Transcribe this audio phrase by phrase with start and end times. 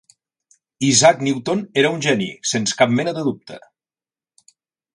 [0.87, 3.61] Isaac Newton era un geni, sens cap mena de dubte.